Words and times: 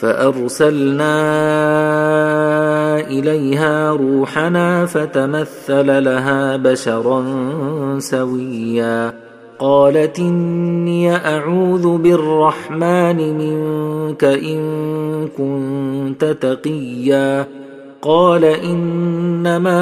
فأرسلنا 0.00 1.16
إليها 3.00 3.90
روحنا 3.90 4.86
فتمثل 4.86 6.04
لها 6.04 6.56
بشرا 6.56 7.24
سويا. 7.98 9.12
قالت 9.58 10.18
إني 10.18 11.16
أعوذ 11.16 11.98
بالرحمن 11.98 13.38
منك 13.38 14.24
إن 14.24 14.60
كنت 15.38 16.24
تقيا. 16.24 17.46
قال 18.02 18.44
إنما 18.44 19.80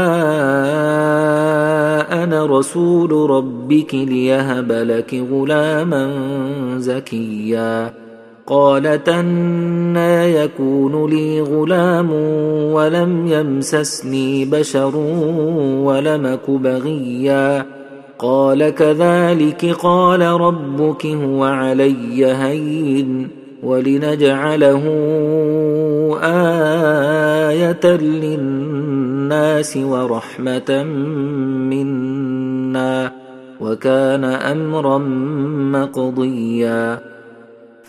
أنا 2.23 2.47
رسول 2.47 3.31
ربك 3.31 3.95
ليهب 3.95 4.73
لك 4.73 5.25
غلاما 5.33 6.11
زكيا. 6.77 8.03
قالت 8.47 9.09
أنا 9.09 10.27
يكون 10.27 11.10
لي 11.10 11.41
غلام 11.41 12.12
ولم 12.72 13.27
يمسسني 13.27 14.44
بشر 14.44 14.97
ولمك 15.84 16.50
بغيا. 16.50 17.66
قال 18.19 18.71
كذلك 18.71 19.65
قال 19.65 20.21
ربك 20.21 21.06
هو 21.06 21.44
علي 21.44 22.27
هين 22.27 23.28
ولنجعله 23.62 24.83
آية 26.22 27.87
للناس 27.97 29.77
ورحمة 29.77 30.84
منا 31.71 33.12
وكان 33.60 34.25
أمرا 34.25 34.99
مقضيا. 35.72 37.14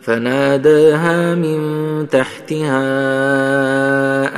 فناداها 0.00 1.34
من 1.34 1.60
تحتها 2.08 2.80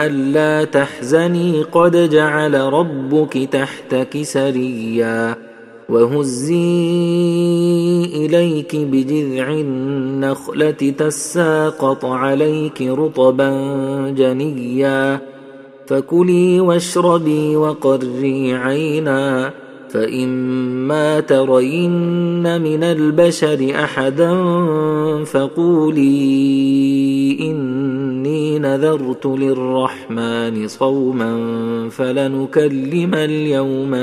ألا 0.06 0.64
تحزني 0.64 1.62
قد 1.62 2.10
جعل 2.10 2.54
ربك 2.54 3.48
تحتك 3.52 4.22
سريا 4.22 5.36
وهزي 5.88 6.54
إليك 8.04 8.76
بجذع 8.76 9.50
النخلة 9.50 10.70
تساقط 10.70 12.04
عليك 12.04 12.82
رطبا 12.82 13.50
جنيا 14.16 15.20
فكلي 15.86 16.60
واشربي 16.60 17.56
وقري 17.56 18.54
عينا 18.54 19.50
فإما 19.92 21.20
ترين 21.20 22.60
من 22.62 22.84
البشر 22.84 23.72
أحدا 23.74 24.34
فقولي 25.24 26.08
إني 27.40 28.58
نذرت 28.58 29.26
للرحمن 29.26 30.68
صوما 30.68 31.38
فلنكلم 31.90 33.14
اليوم 33.14 33.94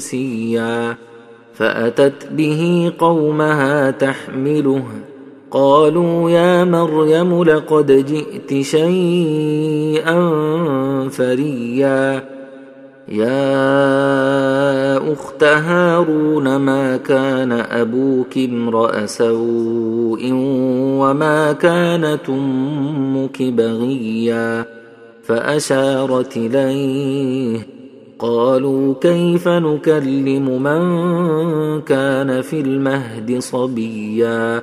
إنسيا 0.00 0.96
فأتت 1.54 2.28
به 2.32 2.92
قومها 2.98 3.90
تحمله 3.90 4.84
قالوا 5.50 6.30
يا 6.30 6.64
مريم 6.64 7.44
لقد 7.44 7.92
جئت 8.06 8.62
شيئا 8.62 10.18
فريا 11.08 12.27
يا 13.08 14.98
أخت 15.12 15.44
هارون 15.44 16.56
ما 16.56 16.96
كان 16.96 17.52
أبوك 17.52 18.38
امرأ 18.38 19.06
سوء 19.06 20.30
وما 21.00 21.52
كانت 21.52 22.28
أمك 22.28 23.42
بغيا 23.42 24.64
فأشارت 25.22 26.36
إليه 26.36 27.66
قالوا 28.18 28.94
كيف 29.00 29.48
نكلم 29.48 30.62
من 30.62 30.82
كان 31.80 32.42
في 32.42 32.60
المهد 32.60 33.38
صبيا 33.38 34.62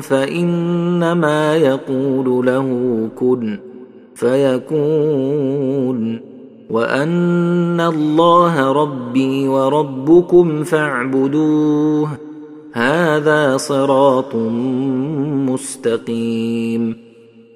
فإنما 0.00 1.56
يقول 1.56 2.46
له 2.46 3.08
كن 3.16 3.58
فيكون 4.14 5.52
وأن 6.70 7.80
الله 7.80 8.72
ربي 8.72 9.48
وربكم 9.48 10.64
فاعبدوه 10.64 12.08
هذا 12.72 13.56
صراط 13.56 14.34
مستقيم 15.48 16.96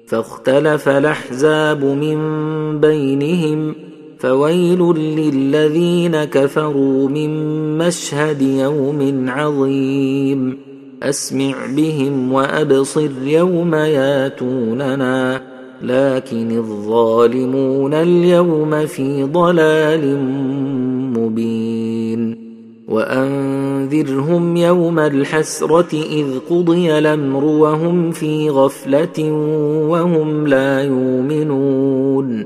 فاختلف 0.07 0.89
الأحزاب 0.89 1.83
من 1.83 2.17
بينهم 2.79 3.75
فويل 4.19 4.79
للذين 4.95 6.23
كفروا 6.23 7.09
من 7.09 7.31
مشهد 7.77 8.41
يوم 8.41 9.25
عظيم 9.29 10.66
أسمع 11.03 11.53
بهم 11.75 12.33
وأبصر 12.33 13.09
يوم 13.23 13.75
ياتوننا 13.75 15.41
لكن 15.81 16.57
الظالمون 16.57 17.93
اليوم 17.93 18.85
في 18.85 19.23
ضلال 19.23 20.19
مبين. 21.17 22.47
وأنذرهم 22.87 24.57
يوم 24.57 24.99
الحسرة 24.99 25.93
إذ 25.93 26.25
قضي 26.49 26.97
الأمر 26.97 27.43
وهم 27.43 28.11
في 28.11 28.49
غفلة 28.49 29.31
وهم 29.89 30.47
لا 30.47 30.83
يؤمنون. 30.83 32.45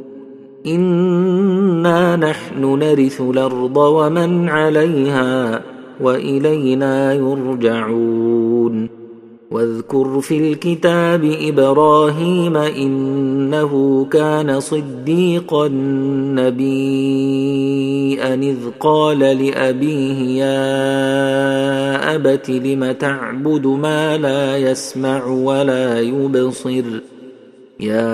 إنا 0.66 2.16
نحن 2.16 2.80
نرث 2.80 3.22
الأرض 3.22 3.78
ومن 3.78 4.50
عليها 4.50 5.62
وإلينا 6.02 7.14
يرجعون. 7.14 9.02
واذكر 9.52 10.22
في 10.22 10.52
الكتاب 10.52 11.24
إبراهيم 11.42 12.58
إنه 12.58 14.06
كان 14.12 14.60
صديقا 14.60 15.68
نبيا 16.38 18.34
إذ 18.34 18.58
قال 18.80 19.20
لأبيه 19.20 20.44
يا 20.44 22.16
أبت 22.16 22.50
لم 22.50 22.92
تعبد 22.92 23.68
ما 23.68 24.18
لا 24.18 24.58
يسمع 24.58 25.26
ولا 25.26 26.02
يبصر؟ 26.02 27.11
يا 27.82 28.12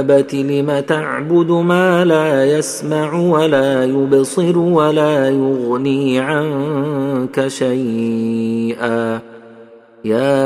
أبت 0.00 0.34
لم 0.34 0.80
تعبد 0.80 1.50
ما 1.50 2.04
لا 2.04 2.44
يسمع 2.44 3.14
ولا 3.14 3.84
يبصر 3.84 4.58
ولا 4.58 5.28
يغني 5.28 6.20
عنك 6.20 7.48
شيئا 7.48 9.20
يا 10.04 10.36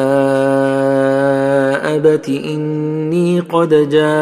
أبت 1.96 2.28
إني 2.28 3.40
قد 3.40 3.68
جاءني 3.68 4.12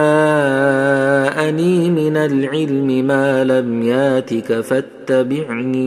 من 1.91 2.17
العلم 2.17 3.07
ما 3.07 3.45
لم 3.45 3.83
ياتك 3.83 4.61
فاتبعني 4.61 5.79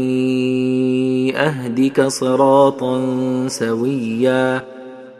أهدك 1.37 2.01
صراطا 2.01 3.01
سويا 3.47 4.80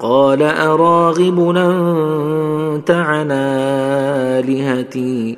قال 0.00 0.42
أراغب 0.42 1.56
أنت 1.56 2.90
عن 2.90 3.30
آلهتي؟ 3.30 5.36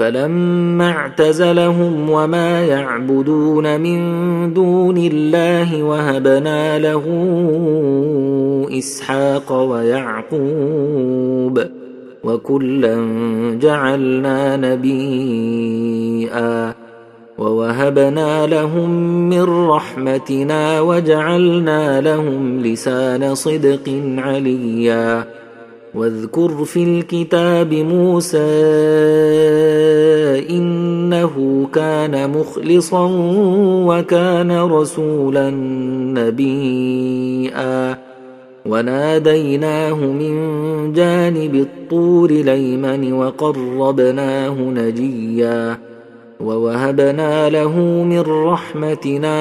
فلما 0.00 0.90
اعتزلهم 0.90 2.10
وما 2.10 2.64
يعبدون 2.64 3.80
من 3.80 4.00
دون 4.54 4.96
الله 4.96 5.82
وهبنا 5.82 6.78
له 6.78 7.04
إسحاق 8.78 9.52
ويعقوب 9.52 10.40
وكلا 12.24 13.06
جعلنا 13.60 14.56
نبيئا 14.56 16.74
ووهبنا 17.38 18.46
لهم 18.46 18.90
من 19.28 19.68
رحمتنا 19.68 20.80
وجعلنا 20.80 22.00
لهم 22.00 22.60
لسان 22.60 23.34
صدق 23.34 24.02
عليا 24.18 25.39
واذكر 25.94 26.64
في 26.64 26.84
الكتاب 26.84 27.74
موسى 27.74 28.38
إنه 30.50 31.66
كان 31.74 32.30
مخلصا 32.30 33.10
وكان 33.86 34.60
رسولا 34.60 35.50
نبيا. 36.20 37.98
وناديناه 38.66 39.94
من 39.94 40.34
جانب 40.92 41.54
الطور 41.54 42.30
ليمن 42.30 43.12
وقربناه 43.12 44.54
نجيا. 44.54 45.78
ووهبنا 46.40 47.48
له 47.48 47.78
من 48.04 48.20
رحمتنا 48.20 49.38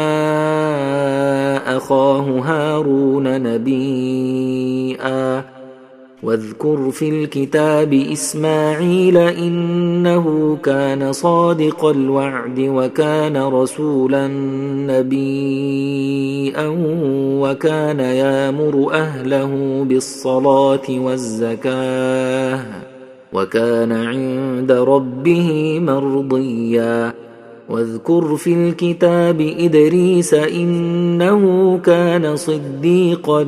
أخاه 1.77 2.39
هارون 2.39 3.43
نبيا. 3.43 5.58
واذكر 6.23 6.91
في 6.91 7.09
الكتاب 7.09 7.93
إسماعيل 7.93 9.17
إنه 9.17 10.57
كان 10.63 11.11
صادق 11.11 11.85
الوعد 11.85 12.59
وكان 12.59 13.37
رسولا 13.37 14.27
نبيا 14.87 16.67
وكان 17.41 17.99
يامر 17.99 18.93
أهله 18.93 19.83
بالصلاة 19.89 20.87
والزكاة 20.89 22.65
وكان 23.33 23.91
عند 23.91 24.71
ربه 24.71 25.79
مرضيا. 25.79 27.13
واذكر 27.69 28.35
في 28.35 28.53
الكتاب 28.53 29.41
إدريس 29.41 30.33
إنه 30.33 31.77
كان 31.77 32.35
صديقا 32.35 33.43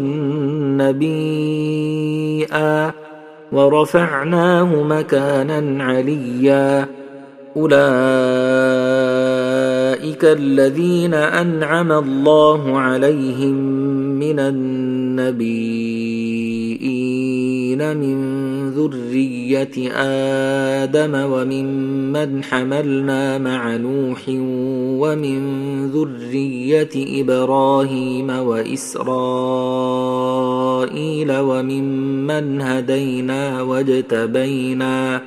نبيا 0.82 2.92
ورفعناه 3.52 4.84
مكانا 4.84 5.84
عليا. 5.84 6.88
أولئك 7.58 7.82
الذين 10.26 11.14
أنعم 11.14 11.92
الله 11.92 12.80
عليهم 12.80 13.81
من 14.22 14.40
النبيين 14.40 15.82
من 17.98 18.18
ذرية 18.70 19.92
آدم 20.84 21.14
وممن 21.16 22.44
حملنا 22.44 23.38
مع 23.38 23.76
نوح 23.76 24.22
ومن 25.02 25.38
ذرية 25.88 27.22
إبراهيم 27.22 28.30
وإسرائيل 28.30 29.02
وممن 31.40 32.62
هدينا 32.62 33.62
واجتبينا 33.62 35.22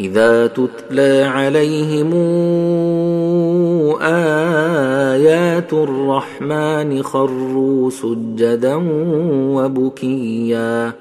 إذا 0.00 0.46
تتلى 0.46 1.22
عليهم 1.22 2.14
آيات 4.02 5.72
الرحمن 5.72 7.02
خروا 7.02 7.90
سجدا 7.90 8.74
وبكيا 9.54 10.92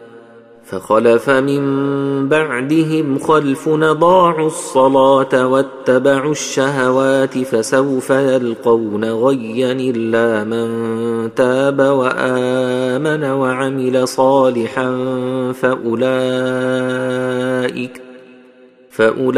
فخلف 0.65 1.29
من 1.29 1.61
بعدهم 2.29 3.19
خلف 3.19 3.69
نضاعوا 3.69 4.47
الصلاة 4.47 5.47
واتبعوا 5.47 6.31
الشهوات 6.31 7.37
فسوف 7.37 8.09
يلقون 8.09 9.05
غيا 9.05 9.71
إلا 9.71 10.43
من 10.43 10.67
تاب 11.35 11.79
وآمن 11.79 13.23
وعمل 13.23 14.07
صالحا 14.07 14.91
فأولئك 15.53 16.07
فأولئك 18.97 19.37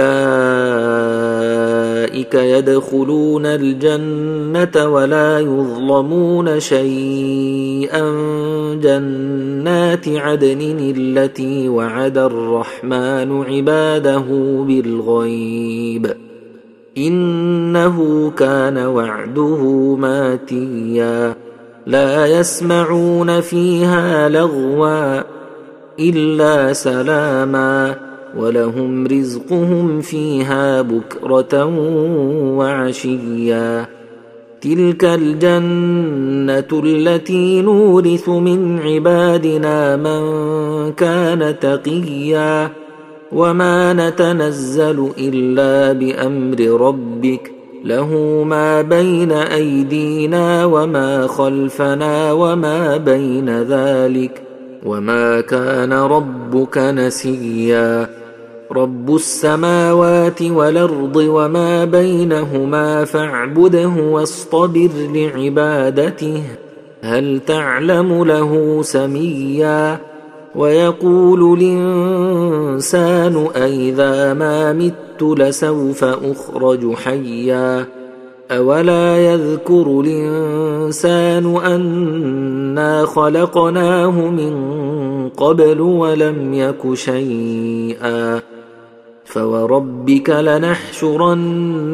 يدخلون 2.34 3.46
الجنة 3.46 4.88
ولا 4.88 5.40
يظلمون 5.40 6.60
شيئا 6.60 8.12
جنات 8.74 10.08
عدن 10.08 10.94
التي 10.98 11.70
وعد 11.70 12.18
الرحمن 12.18 13.44
عباده 13.44 14.26
بالغيب 14.68 16.14
إنه 16.98 18.30
كان 18.38 18.78
وعده 18.78 19.96
ماتيا 19.96 21.36
لا 21.88 22.26
يسمعون 22.28 23.42
فيها 23.42 24.30
لغوا 24.30 25.24
إلا 26.00 26.74
سلاماً 26.74 28.09
ولهم 28.38 29.08
رزقهم 29.08 30.02
فيها 30.02 30.82
بكرة 30.82 31.66
وعشيا. 32.58 33.86
تلك 34.62 35.06
الجنة 35.06 36.82
التي 36.84 37.62
نورث 37.62 38.30
من 38.30 38.80
عبادنا 38.80 39.96
من 39.96 40.22
كان 40.92 41.60
تقيا. 41.60 42.70
وما 43.32 43.94
نتنزل 43.94 45.10
إلا 45.18 45.94
بأمر 45.94 46.60
ربك. 46.60 47.52
له 47.86 48.44
ما 48.44 48.82
بين 48.82 49.32
أيدينا 49.32 50.66
وما 50.66 51.28
خلفنا 51.28 52.32
وما 52.32 52.98
بين 52.98 53.62
ذلك. 53.62 54.42
وما 54.86 55.42
كان 55.42 55.94
ربك 55.94 56.78
نسيا. 56.78 58.19
رب 58.72 59.16
السماوات 59.16 60.42
والارض 60.42 61.16
وما 61.16 61.86
بينهما 61.86 63.06
فاعبده 63.06 63.88
واصطبر 63.88 64.90
لعبادته 64.96 66.44
هل 67.02 67.40
تعلم 67.48 68.24
له 68.24 68.82
سميا 68.82 70.00
ويقول 70.56 71.60
الانسان 71.62 73.48
أإذا 73.56 74.34
ما 74.34 74.74
مت 74.74 75.40
لسوف 75.40 76.04
اخرج 76.04 76.94
حيا 76.94 77.86
اولا 78.52 79.34
يذكر 79.34 80.02
الانسان 80.06 81.56
انا 81.56 83.06
خلقناه 83.06 84.12
من 84.12 84.54
قبل 85.30 85.82
ولم 85.82 86.54
يك 86.54 86.94
شيئا 86.94 88.42
فوربك 89.30 90.30
لنحشرنهم 90.30 91.88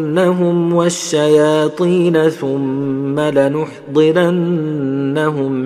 والشياطين 0.74 2.30
ثم 2.30 3.20
لنحضرنهم 3.20 4.48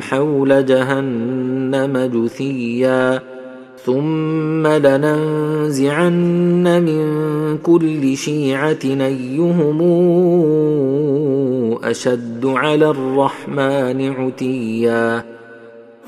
حول 0.02 0.66
جهنم 0.66 2.10
جثيا 2.14 3.22
ثم 3.86 4.68
لننزعن 4.68 6.64
من 6.84 7.58
كل 7.58 8.18
شيعه 8.18 8.84
ايهم 8.84 9.82
اشد 11.84 12.46
على 12.46 12.90
الرحمن 12.90 14.10
عتيا 14.12 15.26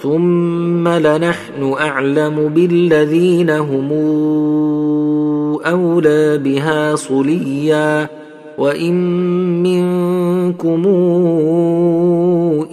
ثم 0.01 0.87
لنحن 0.87 1.73
اعلم 1.79 2.49
بالذين 2.49 3.49
هم 3.49 3.91
أولى 5.65 6.37
بها 6.37 6.95
صليا 6.95 8.07
وإن 8.57 8.93
منكم 9.63 10.83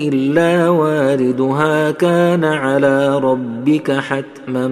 إلا 0.01 0.69
واردها 0.69 1.91
كان 1.91 2.45
على 2.45 3.19
ربك 3.19 3.91
حتما 3.93 4.69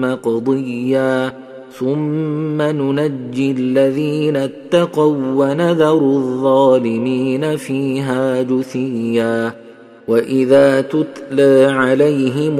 مقضيا 0.00 1.32
ثم 1.78 2.62
ننجي 2.62 3.50
الذين 3.50 4.36
اتقوا 4.36 5.16
ونذر 5.34 5.98
الظالمين 5.98 7.56
فيها 7.56 8.42
جثيا 8.42 9.52
وإذا 10.08 10.80
تتلى 10.80 11.66
عليهم 11.70 12.56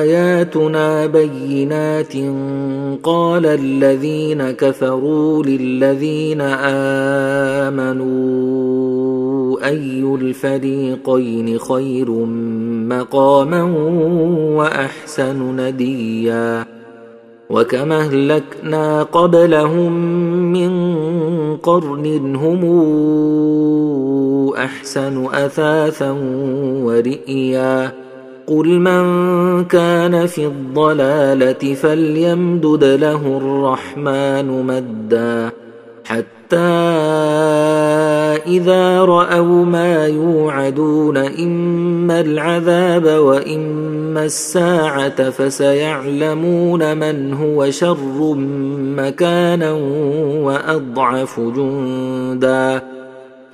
آياتنا 0.00 1.06
بينات 1.06 2.12
قال 3.02 3.46
الذين 3.46 4.50
كفروا 4.50 5.42
للذين 5.44 6.40
آمنوا 7.70 8.40
أي 9.66 10.02
الفريقين 10.20 11.58
خير 11.58 12.10
مقاما 12.88 13.62
وأحسن 14.56 15.56
نديا 15.56 16.66
وكما 17.50 18.00
أهلكنا 18.00 19.02
قبلهم 19.02 19.92
من 20.52 20.70
قرن 21.56 22.36
هم 22.36 22.62
أحسن 24.56 25.26
أثاثا 25.26 26.10
ورئيا 26.84 27.99
قل 28.50 28.68
من 28.78 29.64
كان 29.64 30.26
في 30.26 30.46
الضلاله 30.46 31.74
فليمدد 31.74 32.84
له 32.84 33.36
الرحمن 33.36 34.66
مدا 34.66 35.50
حتى 36.04 36.56
اذا 38.46 39.04
راوا 39.04 39.64
ما 39.64 40.06
يوعدون 40.06 41.16
اما 41.16 42.20
العذاب 42.20 43.04
واما 43.04 44.24
الساعة 44.24 45.30
فسيعلمون 45.30 46.96
من 46.96 47.34
هو 47.34 47.70
شر 47.70 48.34
مكانا 48.96 49.72
واضعف 50.42 51.40
جندا 51.40 52.82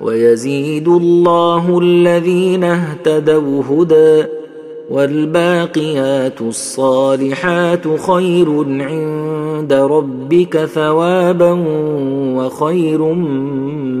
ويزيد 0.01 0.87
الله 0.87 1.79
الذين 1.79 2.63
اهتدوا 2.63 3.63
هدى 3.63 4.36
والباقيات 4.89 6.41
الصالحات 6.41 7.99
خير 7.99 8.65
عند 8.67 9.73
ربك 9.73 10.65
ثوابا 10.65 11.51
وخير 12.37 13.01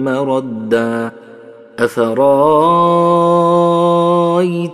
مردا. 0.03 1.11
أفرأيت 1.79 2.17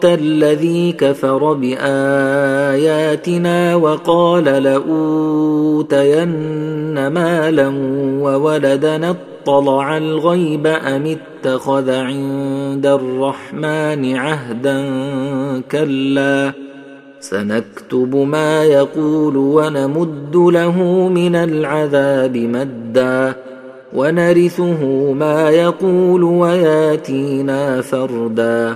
الذي 0.05 0.91
كفر 0.91 1.53
بآياتنا 1.53 2.95
وقال 3.75 4.43
لأوتين 4.43 6.33
مالا 6.99 7.67
وولدنا 8.21 9.15
اطلع 9.43 9.97
الغيب 9.97 10.67
ام 10.67 11.17
اتخذ 11.17 11.89
عند 11.89 12.85
الرحمن 12.85 14.15
عهدا 14.15 14.81
كلا 15.71 16.51
سنكتب 17.19 18.15
ما 18.15 18.63
يقول 18.63 19.37
ونمد 19.37 20.35
له 20.35 20.77
من 21.09 21.35
العذاب 21.35 22.37
مدا 22.37 23.35
ونرثه 23.93 25.11
ما 25.13 25.49
يقول 25.49 26.23
وياتينا 26.23 27.81
فردا 27.81 28.75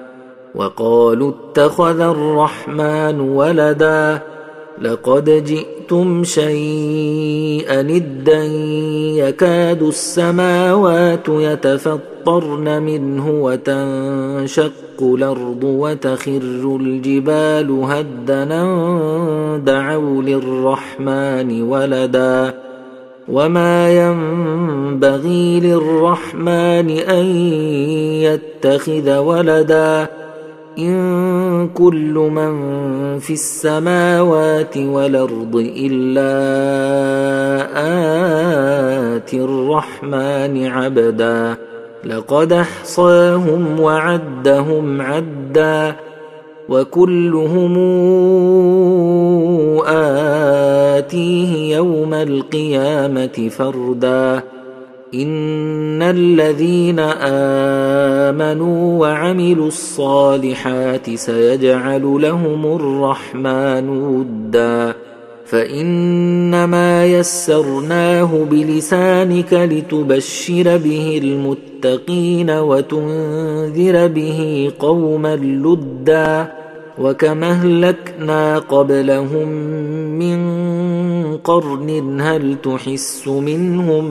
وقالوا 0.55 1.31
اتخذ 1.31 1.99
الرحمن 1.99 3.19
ولدا 3.19 4.21
لقد 4.81 5.29
جئتم 5.29 6.23
شيئا 6.23 7.79
ادا 7.79 8.43
يكاد 9.15 9.83
السماوات 9.83 11.29
يتفطرن 11.29 12.81
منه 12.81 13.29
وتنشق 13.29 14.71
الأرض 15.01 15.63
وتخر 15.63 16.77
الجبال 16.81 17.71
هدنا. 17.71 18.63
دعوا 19.65 20.23
للرحمن 20.23 21.63
ولدا. 21.63 22.53
وما 23.29 23.91
ينبغي 23.91 25.59
للرحمن 25.59 26.89
أن 26.89 27.25
يتخذ 28.21 29.17
ولدا. 29.17 30.20
إن 30.77 31.69
كل 31.73 32.13
من 32.13 32.53
في 33.19 33.33
السماوات 33.33 34.77
والأرض 34.77 35.71
إلا 35.77 36.31
آتي 39.17 39.41
الرحمن 39.41 40.67
عبدا. 40.67 41.55
لقد 42.05 42.53
أحصاهم 42.53 43.79
وعدهم 43.79 45.01
عدا 45.01 45.95
وكلهم 46.69 47.77
آتيه 50.97 51.75
يوم 51.75 52.13
القيامة 52.13 53.49
فردا. 53.49 54.43
ان 55.13 56.01
الذين 56.01 56.99
امنوا 58.29 58.99
وعملوا 58.99 59.67
الصالحات 59.67 61.15
سيجعل 61.15 62.01
لهم 62.01 62.65
الرحمن 62.75 63.89
ودا 63.89 64.95
فانما 65.45 67.05
يسرناه 67.05 68.45
بلسانك 68.51 69.53
لتبشر 69.53 70.77
به 70.77 71.21
المتقين 71.23 72.49
وتنذر 72.49 74.07
به 74.07 74.71
قوما 74.79 75.35
لدا 75.35 76.51
وكما 76.99 77.51
اهلكنا 77.51 78.59
قبلهم 78.59 79.49
قرن 81.37 82.21
هل 82.21 82.57
تحس 82.63 83.27
منهم 83.27 84.05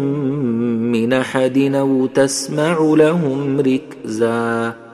من 0.92 1.12
أحد 1.12 1.59
أو 1.59 2.06
تسمع 2.06 2.78
لهم 2.80 3.61
ركزا 3.61 4.89